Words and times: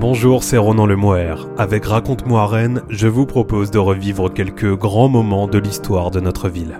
Bonjour, 0.00 0.44
c'est 0.44 0.58
Ronan 0.58 0.86
Lemoire. 0.86 1.48
Avec 1.58 1.84
Raconte-moi 1.84 2.46
Rennes, 2.46 2.82
je 2.88 3.08
vous 3.08 3.26
propose 3.26 3.72
de 3.72 3.78
revivre 3.78 4.32
quelques 4.32 4.76
grands 4.76 5.08
moments 5.08 5.48
de 5.48 5.58
l'histoire 5.58 6.12
de 6.12 6.20
notre 6.20 6.48
ville. 6.48 6.78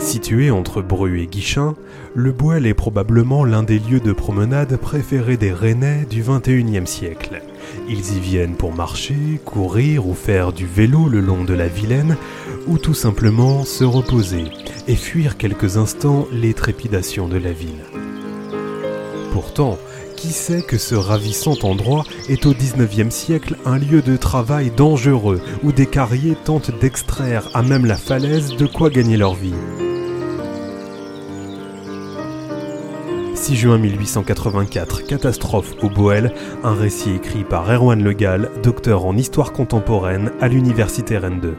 Situé 0.00 0.50
entre 0.50 0.82
Bru 0.82 1.20
et 1.20 1.28
Guichin, 1.28 1.76
le 2.16 2.32
Boel 2.32 2.66
est 2.66 2.74
probablement 2.74 3.44
l'un 3.44 3.62
des 3.62 3.78
lieux 3.78 4.00
de 4.00 4.12
promenade 4.12 4.76
préférés 4.78 5.36
des 5.36 5.52
Rennais 5.52 6.04
du 6.10 6.24
XXIe 6.24 6.88
siècle. 6.88 7.42
Ils 7.88 8.16
y 8.16 8.18
viennent 8.18 8.56
pour 8.56 8.74
marcher, 8.74 9.40
courir 9.44 10.08
ou 10.08 10.14
faire 10.14 10.52
du 10.52 10.66
vélo 10.66 11.08
le 11.08 11.20
long 11.20 11.44
de 11.44 11.54
la 11.54 11.68
Vilaine, 11.68 12.16
ou 12.66 12.78
tout 12.78 12.94
simplement 12.94 13.62
se 13.64 13.84
reposer 13.84 14.46
et 14.88 14.96
fuir 14.96 15.36
quelques 15.36 15.76
instants 15.76 16.26
les 16.32 16.52
trépidations 16.52 17.28
de 17.28 17.36
la 17.36 17.52
ville. 17.52 18.09
Pourtant, 19.32 19.78
qui 20.16 20.28
sait 20.28 20.62
que 20.62 20.76
ce 20.76 20.94
ravissant 20.94 21.56
endroit 21.62 22.04
est 22.28 22.44
au 22.46 22.52
XIXe 22.52 23.14
siècle 23.14 23.56
un 23.64 23.78
lieu 23.78 24.02
de 24.02 24.16
travail 24.16 24.70
dangereux 24.70 25.40
où 25.62 25.72
des 25.72 25.86
carriers 25.86 26.36
tentent 26.44 26.78
d'extraire 26.78 27.48
à 27.54 27.62
même 27.62 27.86
la 27.86 27.96
falaise 27.96 28.56
de 28.56 28.66
quoi 28.66 28.90
gagner 28.90 29.16
leur 29.16 29.34
vie 29.34 29.54
6 33.34 33.56
juin 33.56 33.78
1884, 33.78 35.06
catastrophe 35.06 35.74
au 35.82 35.88
Boel, 35.88 36.34
un 36.62 36.74
récit 36.74 37.12
écrit 37.14 37.42
par 37.42 37.70
Erwan 37.70 38.04
Legal, 38.04 38.50
docteur 38.62 39.06
en 39.06 39.16
histoire 39.16 39.52
contemporaine 39.52 40.30
à 40.40 40.48
l'université 40.48 41.16
Rennes 41.16 41.40
2. 41.40 41.56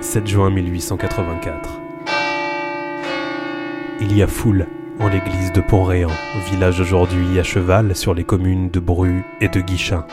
7 0.00 0.26
juin 0.26 0.50
1884. 0.50 1.81
Il 4.04 4.16
y 4.16 4.22
a 4.24 4.26
foule 4.26 4.66
en 4.98 5.06
l'église 5.06 5.52
de 5.52 5.60
Pont-Réan, 5.60 6.10
village 6.50 6.80
aujourd'hui 6.80 7.38
à 7.38 7.44
cheval 7.44 7.94
sur 7.94 8.14
les 8.14 8.24
communes 8.24 8.68
de 8.68 8.80
Bru 8.80 9.22
et 9.40 9.48
de 9.48 9.60
Guichin. 9.60 10.04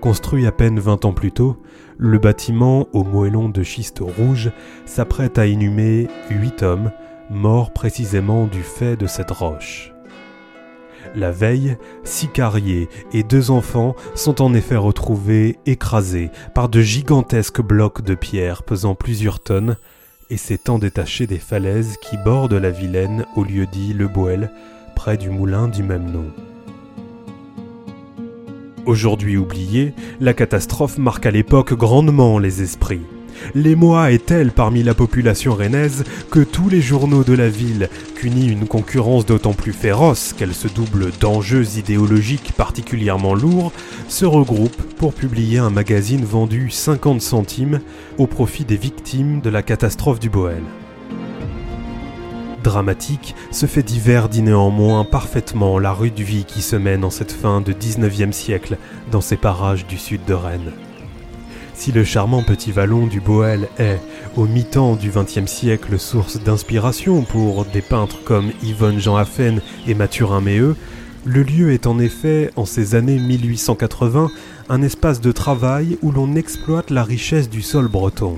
Construit 0.00 0.44
à 0.44 0.50
peine 0.50 0.80
20 0.80 1.04
ans 1.04 1.12
plus 1.12 1.30
tôt, 1.30 1.56
le 1.98 2.18
bâtiment 2.18 2.88
au 2.92 3.04
moellon 3.04 3.48
de 3.48 3.62
schiste 3.62 4.00
rouge 4.00 4.50
s'apprête 4.86 5.38
à 5.38 5.46
inhumer 5.46 6.08
huit 6.30 6.64
hommes, 6.64 6.90
morts 7.30 7.72
précisément 7.72 8.48
du 8.48 8.64
fait 8.64 8.96
de 8.96 9.06
cette 9.06 9.30
roche. 9.30 9.92
La 11.14 11.30
veille, 11.30 11.76
six 12.02 12.26
carriers 12.26 12.88
et 13.12 13.22
deux 13.22 13.52
enfants 13.52 13.94
sont 14.16 14.42
en 14.42 14.52
effet 14.52 14.76
retrouvés 14.76 15.60
écrasés 15.64 16.32
par 16.56 16.68
de 16.68 16.80
gigantesques 16.80 17.62
blocs 17.62 18.02
de 18.02 18.16
pierre 18.16 18.64
pesant 18.64 18.96
plusieurs 18.96 19.38
tonnes 19.38 19.76
et 20.32 20.38
s'étant 20.38 20.78
détachés 20.78 21.26
des 21.26 21.38
falaises 21.38 21.98
qui 22.00 22.16
bordent 22.16 22.54
la 22.54 22.70
Vilaine 22.70 23.26
au 23.36 23.44
lieu 23.44 23.66
dit 23.66 23.92
Le 23.92 24.08
Boel, 24.08 24.50
près 24.96 25.18
du 25.18 25.28
moulin 25.28 25.68
du 25.68 25.82
même 25.82 26.10
nom. 26.10 26.24
Aujourd'hui 28.86 29.36
oubliée, 29.36 29.92
la 30.20 30.32
catastrophe 30.32 30.96
marque 30.96 31.26
à 31.26 31.30
l'époque 31.30 31.74
grandement 31.74 32.38
les 32.38 32.62
esprits. 32.62 33.02
L'émoi 33.54 34.12
est 34.12 34.26
telle 34.26 34.52
parmi 34.52 34.82
la 34.82 34.94
population 34.94 35.54
rennaise 35.54 36.04
que 36.30 36.40
tous 36.40 36.68
les 36.68 36.80
journaux 36.80 37.24
de 37.24 37.34
la 37.34 37.48
ville, 37.48 37.88
qu'unit 38.14 38.48
une 38.48 38.66
concurrence 38.66 39.26
d'autant 39.26 39.52
plus 39.52 39.72
féroce 39.72 40.32
qu'elle 40.32 40.54
se 40.54 40.68
double 40.68 41.10
d'enjeux 41.20 41.78
idéologiques 41.78 42.52
particulièrement 42.56 43.34
lourds, 43.34 43.72
se 44.08 44.24
regroupent 44.24 44.82
pour 44.96 45.14
publier 45.14 45.58
un 45.58 45.70
magazine 45.70 46.24
vendu 46.24 46.70
50 46.70 47.20
centimes 47.20 47.80
au 48.18 48.26
profit 48.26 48.64
des 48.64 48.76
victimes 48.76 49.40
de 49.40 49.50
la 49.50 49.62
catastrophe 49.62 50.20
du 50.20 50.30
Boel 50.30 50.62
dramatique, 52.62 53.34
ce 53.50 53.66
fait 53.66 53.82
divers 53.82 54.28
dit 54.28 54.42
néanmoins 54.42 55.04
parfaitement 55.04 55.78
la 55.78 55.92
rude 55.92 56.20
vie 56.20 56.44
qui 56.44 56.62
se 56.62 56.76
mène 56.76 57.04
en 57.04 57.10
cette 57.10 57.32
fin 57.32 57.60
de 57.60 57.72
19e 57.72 58.32
siècle 58.32 58.78
dans 59.10 59.20
ces 59.20 59.36
parages 59.36 59.86
du 59.86 59.98
sud 59.98 60.24
de 60.24 60.34
Rennes. 60.34 60.72
Si 61.82 61.90
le 61.90 62.04
charmant 62.04 62.44
petit 62.44 62.70
vallon 62.70 63.08
du 63.08 63.20
Boel 63.20 63.68
est, 63.76 63.98
au 64.36 64.46
mi-temps 64.46 64.94
du 64.94 65.10
XXe 65.10 65.50
siècle, 65.50 65.98
source 65.98 66.40
d'inspiration 66.40 67.22
pour 67.22 67.64
des 67.64 67.82
peintres 67.82 68.22
comme 68.22 68.52
Yvonne 68.62 69.00
Jean 69.00 69.16
Affen 69.16 69.60
et 69.88 69.94
Mathurin 69.94 70.40
Méheux, 70.40 70.76
le 71.24 71.42
lieu 71.42 71.72
est 71.72 71.88
en 71.88 71.98
effet, 71.98 72.52
en 72.54 72.66
ces 72.66 72.94
années 72.94 73.18
1880, 73.18 74.30
un 74.68 74.82
espace 74.82 75.20
de 75.20 75.32
travail 75.32 75.98
où 76.02 76.12
l'on 76.12 76.36
exploite 76.36 76.90
la 76.90 77.02
richesse 77.02 77.50
du 77.50 77.62
sol 77.62 77.88
breton. 77.88 78.36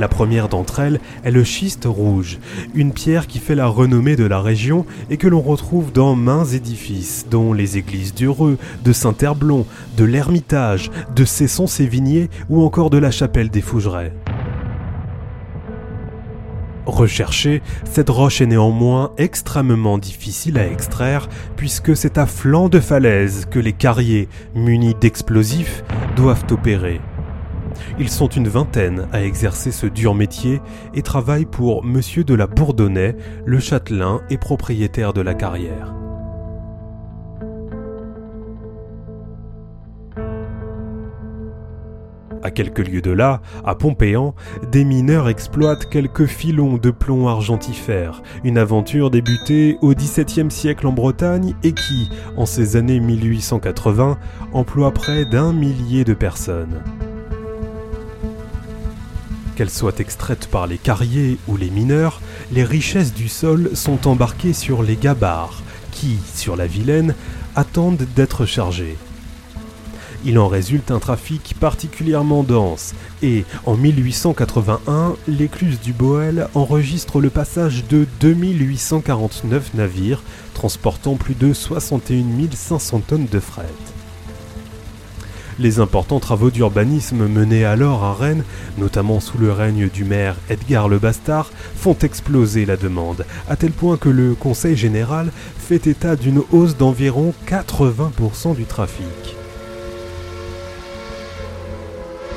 La 0.00 0.08
première 0.08 0.48
d'entre 0.48 0.80
elles 0.80 0.98
est 1.24 1.30
le 1.30 1.44
schiste 1.44 1.84
rouge, 1.84 2.38
une 2.74 2.94
pierre 2.94 3.26
qui 3.26 3.38
fait 3.38 3.54
la 3.54 3.66
renommée 3.66 4.16
de 4.16 4.24
la 4.24 4.40
région 4.40 4.86
et 5.10 5.18
que 5.18 5.28
l'on 5.28 5.42
retrouve 5.42 5.92
dans 5.92 6.16
maints 6.16 6.46
édifices, 6.46 7.26
dont 7.30 7.52
les 7.52 7.76
églises 7.76 8.14
d'Ureux, 8.14 8.56
de 8.82 8.92
Saint-Herblon, 8.94 9.66
de 9.98 10.04
l'Ermitage, 10.04 10.90
de 11.14 11.26
Cesson-Sévigné 11.26 12.30
ou 12.48 12.62
encore 12.62 12.88
de 12.88 12.96
la 12.96 13.10
chapelle 13.10 13.50
des 13.50 13.60
Fougerets. 13.60 14.14
Recherchée, 16.86 17.60
cette 17.84 18.08
roche 18.08 18.40
est 18.40 18.46
néanmoins 18.46 19.12
extrêmement 19.18 19.98
difficile 19.98 20.56
à 20.56 20.66
extraire 20.66 21.28
puisque 21.58 21.94
c'est 21.94 22.16
à 22.16 22.24
flanc 22.24 22.70
de 22.70 22.80
falaise 22.80 23.46
que 23.50 23.58
les 23.58 23.74
carriers, 23.74 24.30
munis 24.54 24.96
d'explosifs, 24.98 25.84
doivent 26.16 26.46
opérer. 26.50 27.02
Ils 28.00 28.08
sont 28.08 28.28
une 28.28 28.48
vingtaine 28.48 29.08
à 29.12 29.22
exercer 29.22 29.70
ce 29.70 29.86
dur 29.86 30.14
métier 30.14 30.62
et 30.94 31.02
travaillent 31.02 31.44
pour 31.44 31.84
Monsieur 31.84 32.24
de 32.24 32.32
la 32.32 32.46
Bourdonnais, 32.46 33.14
le 33.44 33.60
châtelain 33.60 34.22
et 34.30 34.38
propriétaire 34.38 35.12
de 35.12 35.20
la 35.20 35.34
carrière. 35.34 35.94
À 42.42 42.50
quelques 42.50 42.88
lieues 42.88 43.02
de 43.02 43.10
là, 43.10 43.42
à 43.66 43.74
Pompéan, 43.74 44.34
des 44.72 44.86
mineurs 44.86 45.28
exploitent 45.28 45.90
quelques 45.90 46.24
filons 46.24 46.78
de 46.78 46.90
plomb 46.90 47.28
argentifère, 47.28 48.22
une 48.44 48.56
aventure 48.56 49.10
débutée 49.10 49.76
au 49.82 49.92
XVIIe 49.92 50.50
siècle 50.50 50.86
en 50.86 50.92
Bretagne 50.92 51.54
et 51.62 51.72
qui, 51.72 52.08
en 52.38 52.46
ces 52.46 52.76
années 52.76 52.98
1880, 52.98 54.18
emploie 54.54 54.90
près 54.90 55.26
d'un 55.26 55.52
millier 55.52 56.04
de 56.04 56.14
personnes. 56.14 56.82
Qu'elles 59.60 59.68
soient 59.68 59.98
extraites 59.98 60.46
par 60.46 60.66
les 60.66 60.78
carriers 60.78 61.36
ou 61.46 61.58
les 61.58 61.68
mineurs, 61.68 62.22
les 62.50 62.64
richesses 62.64 63.12
du 63.12 63.28
sol 63.28 63.72
sont 63.74 64.08
embarquées 64.08 64.54
sur 64.54 64.82
les 64.82 64.96
gabarres, 64.96 65.60
qui, 65.92 66.16
sur 66.34 66.56
la 66.56 66.66
Vilaine, 66.66 67.14
attendent 67.54 68.06
d'être 68.16 68.46
chargées. 68.46 68.96
Il 70.24 70.38
en 70.38 70.48
résulte 70.48 70.90
un 70.90 70.98
trafic 70.98 71.56
particulièrement 71.60 72.42
dense, 72.42 72.94
et 73.22 73.44
en 73.66 73.76
1881, 73.76 75.16
l'écluse 75.28 75.78
du 75.78 75.92
Boel 75.92 76.48
enregistre 76.54 77.20
le 77.20 77.28
passage 77.28 77.84
de 77.86 78.06
2849 78.20 79.74
navires 79.74 80.22
transportant 80.54 81.16
plus 81.16 81.34
de 81.34 81.52
61 81.52 82.24
500 82.50 83.00
tonnes 83.00 83.28
de 83.30 83.40
fret. 83.40 83.66
Les 85.60 85.78
importants 85.78 86.20
travaux 86.20 86.50
d'urbanisme 86.50 87.28
menés 87.28 87.66
alors 87.66 88.02
à 88.02 88.14
Rennes, 88.14 88.44
notamment 88.78 89.20
sous 89.20 89.36
le 89.36 89.52
règne 89.52 89.90
du 89.90 90.04
maire 90.04 90.36
Edgar 90.48 90.88
le 90.88 90.98
Bastard, 90.98 91.50
font 91.76 91.96
exploser 92.00 92.64
la 92.64 92.78
demande, 92.78 93.26
à 93.46 93.56
tel 93.56 93.70
point 93.70 93.98
que 93.98 94.08
le 94.08 94.34
Conseil 94.34 94.74
général 94.74 95.30
fait 95.58 95.86
état 95.86 96.16
d'une 96.16 96.40
hausse 96.50 96.78
d'environ 96.78 97.34
80% 97.46 98.56
du 98.56 98.64
trafic. 98.64 99.39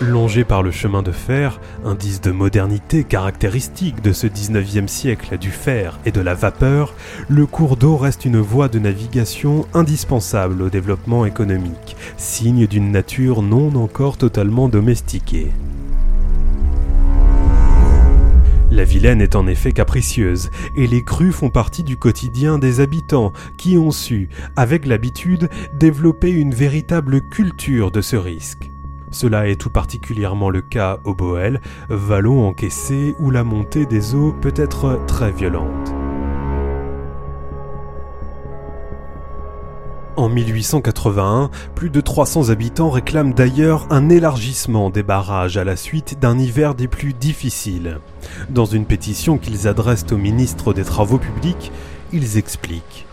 Longé 0.04 0.44
par 0.44 0.64
le 0.64 0.72
chemin 0.72 1.02
de 1.02 1.14
fer, 1.14 1.62
indice 1.86 2.20
de 2.20 2.32
modernité 2.32 3.06
caractéristique 3.06 4.02
de 4.02 4.12
ce 4.12 4.28
19e 4.28 4.88
siècle 4.88 5.38
du 5.38 5.50
fer 5.50 5.98
et 6.06 6.12
de 6.12 6.20
la 6.20 6.34
vapeur, 6.34 6.94
le 7.30 7.46
cours 7.46 7.78
d'eau 7.78 7.96
reste 7.96 8.26
une 8.26 8.40
voie 8.40 8.68
de 8.68 8.80
navigation 8.80 9.66
indispensable 9.74 10.62
au 10.62 10.70
développement 10.70 11.26
économique, 11.26 11.96
signe 12.18 12.68
d'une 12.68 12.92
nature 12.92 13.42
non 13.42 13.74
encore 13.76 14.18
totalement 14.18 14.68
domestiquée. 14.68 15.52
La 18.72 18.84
Vilaine 18.84 19.22
est 19.22 19.38
en 19.38 19.48
effet 19.48 19.72
capricieuse, 19.72 20.50
et 20.76 20.88
les 20.88 21.06
crues 21.06 21.32
font 21.32 21.50
partie 21.50 21.84
du 21.84 21.96
quotidien 21.96 22.60
des 22.60 22.82
habitants 22.82 23.32
qui 23.56 23.78
ont 23.78 23.92
su, 23.92 24.28
avec 24.58 24.86
l'habitude, 24.86 25.50
développer 25.74 26.30
une 26.30 26.54
véritable 26.54 27.22
culture 27.22 27.90
de 27.90 28.02
ce 28.02 28.18
risque. 28.18 28.73
Cela 29.14 29.48
est 29.48 29.62
tout 29.62 29.70
particulièrement 29.70 30.50
le 30.50 30.62
cas 30.62 30.98
au 31.04 31.14
Boel, 31.14 31.62
vallon 31.88 32.48
encaissé 32.48 33.16
où 33.20 33.30
la 33.30 33.44
montée 33.44 33.86
des 33.86 34.16
eaux 34.16 34.34
peut 34.42 34.54
être 34.56 35.00
très 35.06 35.32
violente. 35.32 35.94
En 40.16 40.30
1881, 40.30 41.52
plus 41.76 41.92
de 41.92 42.02
300 42.02 42.50
habitants 42.50 42.90
réclament 42.90 43.36
d'ailleurs 43.36 43.86
un 43.92 44.10
élargissement 44.10 44.90
des 44.90 45.04
barrages 45.04 45.58
à 45.58 45.64
la 45.64 45.76
suite 45.76 46.20
d'un 46.20 46.40
hiver 46.40 46.74
des 46.74 46.88
plus 46.88 47.14
difficiles. 47.14 48.00
Dans 48.50 48.66
une 48.66 48.86
pétition 48.86 49.38
qu'ils 49.38 49.68
adressent 49.68 50.12
au 50.12 50.18
ministre 50.18 50.74
des 50.74 50.84
Travaux 50.84 51.20
publics, 51.20 51.72
ils 52.12 52.38
expliquent. 52.38 53.06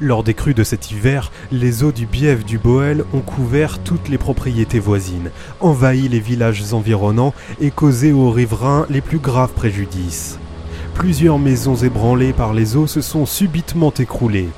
Lors 0.00 0.24
des 0.24 0.34
crues 0.34 0.54
de 0.54 0.64
cet 0.64 0.90
hiver, 0.90 1.30
les 1.52 1.84
eaux 1.84 1.92
du 1.92 2.04
Bièvre 2.06 2.44
du 2.44 2.58
Boel 2.58 3.04
ont 3.12 3.20
couvert 3.20 3.78
toutes 3.78 4.08
les 4.08 4.18
propriétés 4.18 4.80
voisines, 4.80 5.30
envahi 5.60 6.08
les 6.08 6.18
villages 6.18 6.72
environnants 6.72 7.32
et 7.60 7.70
causé 7.70 8.12
aux 8.12 8.30
riverains 8.30 8.86
les 8.90 9.00
plus 9.00 9.18
graves 9.18 9.52
préjudices. 9.52 10.40
Plusieurs 10.94 11.38
maisons 11.38 11.76
ébranlées 11.76 12.32
par 12.32 12.54
les 12.54 12.74
eaux 12.76 12.88
se 12.88 13.00
sont 13.00 13.24
subitement 13.24 13.92
écroulées, 13.96 14.48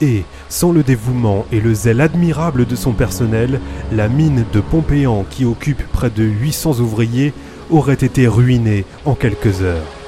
et, 0.00 0.22
sans 0.48 0.70
le 0.70 0.84
dévouement 0.84 1.44
et 1.50 1.60
le 1.60 1.74
zèle 1.74 2.00
admirable 2.00 2.64
de 2.64 2.76
son 2.76 2.92
personnel, 2.92 3.60
la 3.90 4.08
mine 4.08 4.44
de 4.52 4.60
Pompéan 4.60 5.24
qui 5.28 5.44
occupe 5.44 5.82
près 5.90 6.10
de 6.10 6.22
800 6.22 6.78
ouvriers 6.78 7.32
aurait 7.68 7.94
été 7.94 8.28
ruinée 8.28 8.84
en 9.04 9.14
quelques 9.14 9.62
heures. 9.62 10.03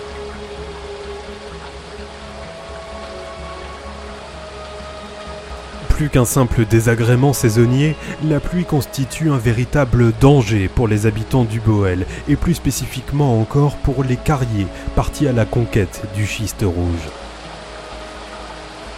Plus 5.97 6.11
qu'un 6.11 6.27
simple 6.27 6.67
désagrément 6.67 7.33
saisonnier, 7.33 7.97
la 8.23 8.39
pluie 8.39 8.67
constitue 8.67 9.31
un 9.31 9.39
véritable 9.39 10.13
danger 10.21 10.69
pour 10.69 10.89
les 10.89 11.07
habitants 11.07 11.45
du 11.45 11.59
Boel, 11.59 12.05
et 12.29 12.37
plus 12.37 12.53
spécifiquement 12.53 13.41
encore 13.41 13.77
pour 13.77 14.05
les 14.05 14.17
carriers 14.17 14.67
partis 14.95 15.27
à 15.27 15.33
la 15.33 15.47
conquête 15.47 16.03
du 16.15 16.27
schiste 16.27 16.67
rouge. 16.67 17.09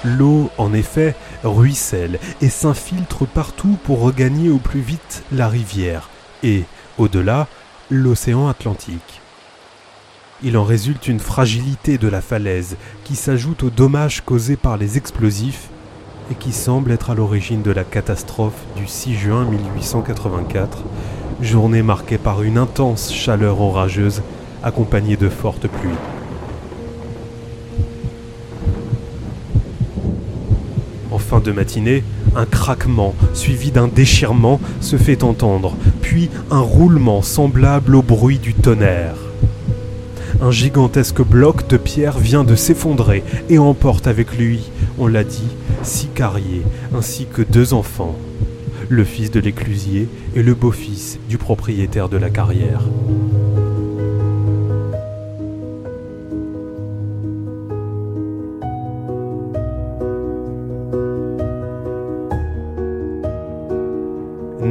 L'eau, 0.04 0.50
en 0.58 0.74
effet, 0.74 1.14
ruisselle 1.44 2.18
et 2.42 2.48
s'infiltre 2.48 3.28
partout 3.28 3.78
pour 3.84 4.00
regagner 4.00 4.50
au 4.50 4.58
plus 4.58 4.80
vite 4.80 5.22
la 5.30 5.46
rivière 5.46 6.10
et, 6.42 6.64
au-delà, 6.98 7.46
l'océan 7.90 8.48
Atlantique. 8.48 9.20
Il 10.42 10.56
en 10.56 10.64
résulte 10.64 11.06
une 11.06 11.20
fragilité 11.20 11.96
de 11.96 12.08
la 12.08 12.20
falaise 12.20 12.76
qui 13.04 13.14
s'ajoute 13.14 13.62
aux 13.62 13.70
dommages 13.70 14.22
causés 14.24 14.56
par 14.56 14.76
les 14.76 14.96
explosifs 14.96 15.68
et 16.30 16.34
qui 16.34 16.52
semble 16.52 16.92
être 16.92 17.10
à 17.10 17.14
l'origine 17.14 17.62
de 17.62 17.70
la 17.70 17.84
catastrophe 17.84 18.66
du 18.76 18.86
6 18.86 19.14
juin 19.14 19.44
1884, 19.44 20.84
journée 21.40 21.82
marquée 21.82 22.19
par 22.19 22.42
une 22.42 22.58
intense 22.58 23.12
chaleur 23.12 23.60
orageuse 23.60 24.22
accompagnée 24.62 25.16
de 25.16 25.28
fortes 25.28 25.69
pluies. 25.69 25.90
En 31.10 31.19
fin 31.19 31.40
de 31.40 31.52
matinée, 31.52 32.04
un 32.36 32.44
craquement 32.44 33.14
suivi 33.34 33.70
d'un 33.70 33.88
déchirement 33.88 34.60
se 34.81 34.96
fait 34.96 35.24
entendre, 35.24 35.76
puis 36.02 36.31
un 36.50 36.60
roulement 36.60 37.22
semblable 37.22 37.94
au 37.94 38.02
bruit 38.02 38.38
du 38.38 38.54
tonnerre. 38.54 39.16
Un 40.40 40.52
gigantesque 40.52 41.20
bloc 41.20 41.66
de 41.69 41.76
pierre 41.76 42.19
vient 42.19 42.44
de 42.44 42.54
s'effondrer 42.54 43.24
et 43.48 43.58
emporte 43.58 44.06
avec 44.06 44.38
lui, 44.38 44.70
on 44.98 45.06
l'a 45.06 45.24
dit, 45.24 45.48
six 45.82 46.08
carriers 46.08 46.62
ainsi 46.94 47.26
que 47.26 47.42
deux 47.42 47.74
enfants, 47.74 48.16
le 48.88 49.04
fils 49.04 49.30
de 49.30 49.40
l'éclusier 49.40 50.08
et 50.34 50.42
le 50.42 50.54
beau-fils 50.54 51.18
du 51.28 51.38
propriétaire 51.38 52.08
de 52.08 52.16
la 52.16 52.30
carrière. 52.30 52.82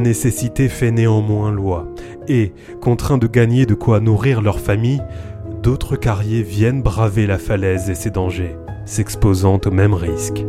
nécessité 0.08 0.70
fait 0.70 0.92
néanmoins 0.92 1.52
loi, 1.52 1.86
et, 2.30 2.54
contraints 2.80 3.18
de 3.18 3.28
gagner 3.28 3.66
de 3.66 3.74
quoi 3.74 4.00
nourrir 4.00 4.42
leur 4.42 4.62
famille, 4.62 5.02
d'autres 5.62 5.98
carriers 5.98 6.44
viennent 6.44 6.82
braver 6.82 7.28
la 7.28 7.38
falaise 7.38 7.90
et 7.90 7.96
ses 7.96 8.10
dangers, 8.10 8.56
s'exposant 8.88 9.60
au 9.64 9.72
même 9.72 9.94
risque. 9.94 10.44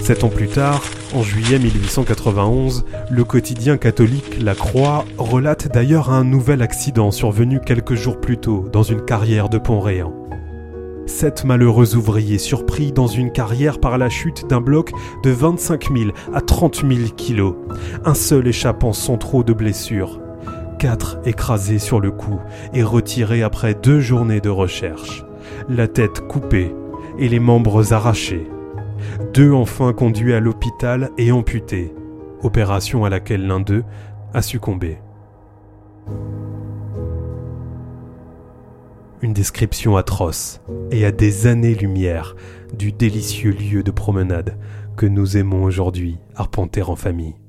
Sept 0.00 0.24
ans 0.24 0.28
plus 0.28 0.48
tard, 0.48 0.82
en 1.14 1.22
juillet 1.22 1.60
1891, 1.60 2.84
le 3.10 3.22
quotidien 3.22 3.76
catholique 3.76 4.42
La 4.42 4.56
Croix 4.56 5.04
relate 5.18 5.68
d'ailleurs 5.72 6.10
un 6.10 6.24
nouvel 6.24 6.62
accident 6.62 7.12
survenu 7.12 7.60
quelques 7.60 7.94
jours 7.94 8.18
plus 8.18 8.38
tôt 8.38 8.66
dans 8.72 8.82
une 8.82 9.04
carrière 9.04 9.48
de 9.48 9.58
Pont-Réan 9.58 10.12
sept 11.10 11.44
malheureux 11.44 11.96
ouvriers 11.96 12.38
surpris 12.38 12.92
dans 12.92 13.08
une 13.08 13.32
carrière 13.32 13.80
par 13.80 13.98
la 13.98 14.08
chute 14.08 14.48
d'un 14.48 14.60
bloc 14.60 14.92
de 15.24 15.30
25 15.30 15.92
000 15.92 16.10
à 16.32 16.40
30 16.40 16.84
000 16.88 17.10
kilos, 17.16 17.56
un 18.04 18.14
seul 18.14 18.46
échappant 18.46 18.92
sans 18.92 19.18
trop 19.18 19.42
de 19.42 19.52
blessures, 19.52 20.20
quatre 20.80 21.18
écrasés 21.26 21.78
sur 21.78 22.00
le 22.00 22.10
cou 22.10 22.40
et 22.72 22.82
retirés 22.82 23.42
après 23.42 23.74
deux 23.74 24.00
journées 24.00 24.40
de 24.40 24.48
recherche, 24.48 25.24
la 25.68 25.86
tête 25.86 26.26
coupée 26.26 26.74
et 27.18 27.28
les 27.28 27.38
membres 27.38 27.92
arrachés, 27.92 28.48
deux 29.34 29.52
enfin 29.52 29.92
conduits 29.92 30.32
à 30.32 30.40
l'hôpital 30.40 31.10
et 31.18 31.32
amputés, 31.32 31.92
opération 32.42 33.04
à 33.04 33.10
laquelle 33.10 33.46
l'un 33.46 33.60
d'eux 33.60 33.84
a 34.32 34.42
succombé. 34.42 34.98
une 39.22 39.34
description 39.34 39.96
atroce 39.96 40.62
et 40.90 41.04
à 41.04 41.12
des 41.12 41.46
années-lumière 41.46 42.36
du 42.72 42.90
délicieux 42.90 43.50
lieu 43.50 43.82
de 43.82 43.90
promenade 43.90 44.56
que 44.96 45.04
nous 45.04 45.36
aimons 45.36 45.64
aujourd'hui 45.64 46.18
arpenter 46.36 46.80
en 46.82 46.96
famille. 46.96 47.39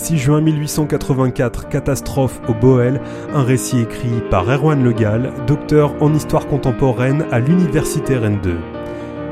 6 0.00 0.16
juin 0.16 0.40
1884, 0.40 1.68
catastrophe 1.68 2.40
au 2.48 2.54
Boel, 2.54 3.02
un 3.34 3.42
récit 3.42 3.80
écrit 3.80 4.22
par 4.30 4.48
Erwan 4.48 4.82
Legal, 4.82 5.30
docteur 5.46 5.94
en 6.00 6.14
histoire 6.14 6.46
contemporaine 6.46 7.26
à 7.30 7.38
l'Université 7.38 8.16
Rennes 8.16 8.40
2. 8.42 8.56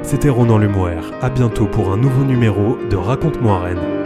C'était 0.02 0.28
Ronan 0.28 0.58
Lemoire, 0.58 1.04
à 1.22 1.30
bientôt 1.30 1.66
pour 1.66 1.90
un 1.90 1.96
nouveau 1.96 2.22
numéro 2.22 2.76
de 2.90 2.96
Raconte-moi 2.96 3.58
Rennes. 3.60 3.97